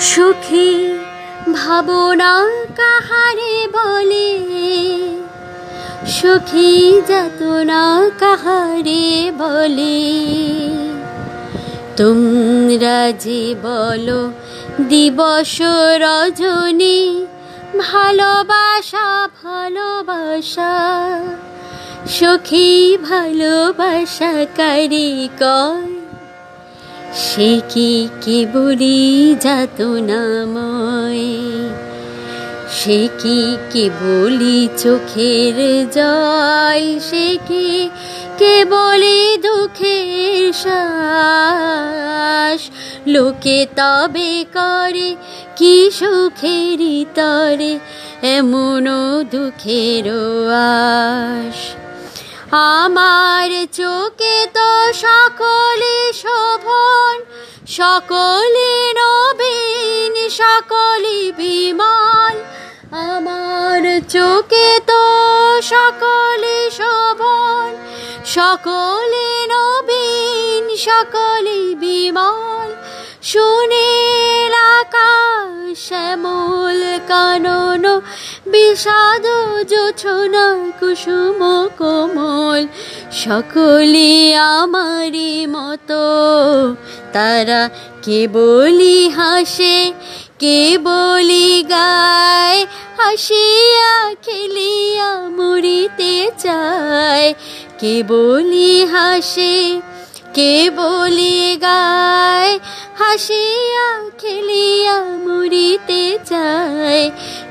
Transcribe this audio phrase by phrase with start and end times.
[0.00, 0.98] সুখী
[1.52, 4.38] ভাবনা কাহারে বলে?
[6.06, 10.28] সুখী যাতনা কাহারে বলে?
[11.96, 14.32] তোমরা যে বলো
[14.88, 15.60] দিবস
[15.96, 17.26] রজনী,
[17.78, 20.74] ভালোবাসা ভালোবাসা।
[22.08, 25.95] সখী ভালোবাসা কারি কয়
[27.18, 31.24] সে কি কেবলি যাতনাময়
[32.70, 37.90] সে কি কেবলি চোখের জল সে কি
[38.38, 42.70] কেবলি দুঃখের শ্বাস?
[43.06, 45.16] লোকে তবে করে
[45.56, 47.78] কি সুখেরই তরে,
[48.22, 50.10] এমনও দুঃখের
[50.50, 51.85] আশ।
[52.52, 57.14] আমার চোখে তো সকলে শোভন,
[57.66, 62.34] সকলে নবীন, সকলে বিমল।
[62.92, 65.02] আমার চোখে তো
[65.62, 67.68] সকলে শোভন,
[68.26, 72.68] সকলে নবীন, সকলে বিমল।
[73.22, 73.86] শুনে
[75.86, 77.55] শ্যামল কানন
[78.56, 79.26] বিষাদ
[79.70, 80.46] জোছনা
[80.80, 81.40] কুসুম
[81.78, 82.62] কোমল,
[83.22, 84.12] সকলে
[84.56, 86.04] আমারই মতো।
[87.12, 87.62] তারা
[88.06, 89.78] কেবলি হাসে
[90.42, 92.60] কেবলি গায়
[92.98, 97.28] হাসিয়া খেলিয়া মরিতে চায়।
[97.80, 99.56] কেবলি হাসে
[100.36, 102.52] কেবলি গায়
[102.98, 107.04] হাসিয়া খেলিয়া মরিতে চায়।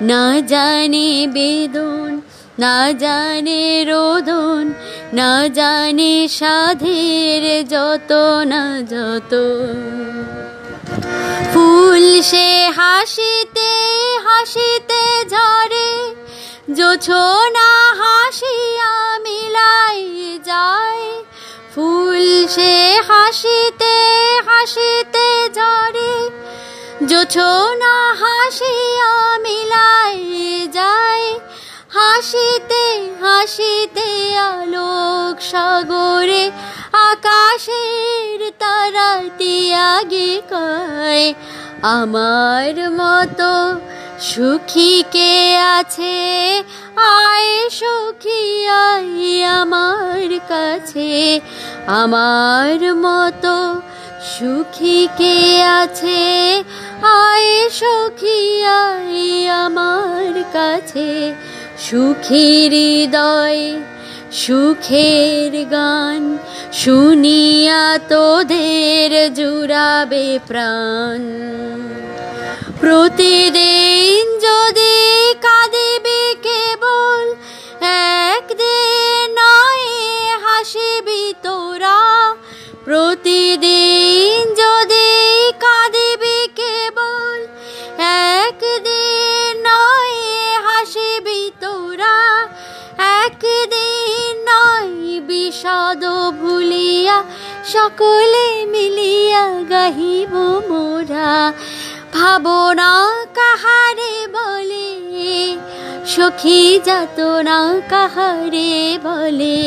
[0.00, 2.08] না জানে বেদন,
[2.58, 4.62] না জানে রোদন,
[5.12, 8.10] না জানে সাধের যত
[8.52, 9.32] না যত।
[11.52, 13.72] ফুল সে হাসিতে
[14.26, 15.02] হাসিতে
[15.32, 15.90] ঝরে
[17.56, 17.61] না
[27.14, 30.18] না হাসিয়া মিলাই
[30.72, 31.26] যায়
[31.90, 32.84] হাসিতে
[33.20, 36.50] হাসিতে আলোক সাগরে
[36.92, 41.34] আকাশের তারাতে আগে কয়।
[41.82, 43.52] আমার মতো
[44.20, 46.18] সুখী কে আছে?
[46.96, 51.40] আয় সুখী আই আমার কাছে।
[51.86, 53.56] আমার মতো
[54.32, 56.22] সুখী কে আছে?
[57.02, 61.34] আয় সুখী আই আমার কাছে।
[61.78, 63.76] সুখের হৃদয়,
[64.32, 66.38] সুখের গান
[66.72, 71.20] শুনিয়া তোদের জুড়াবে প্রাণ।
[72.80, 75.11] প্রতিদিন যদি
[95.92, 96.04] বিষাদ
[96.40, 97.18] ভুলিয়া
[97.64, 100.32] সকলে মিলিয়া গাহিব
[100.68, 101.52] মোরা।
[102.12, 102.92] ভাবনা
[103.34, 104.90] কাহারে বলে,
[106.06, 107.58] সখী যাতনা
[107.88, 109.60] কাহারে বলে।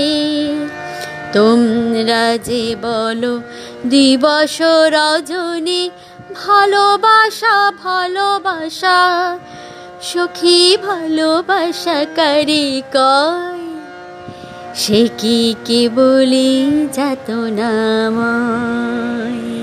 [1.33, 3.33] তোমরা যে বলো,
[3.89, 4.57] দিবস
[4.97, 5.83] রজনী,
[6.35, 8.99] ভালোবাসা ভালোবাসা।
[10.01, 13.54] সখী ভালোবাসা কারি কয়?
[14.75, 19.54] সে কি বলি যাত যাতনাময়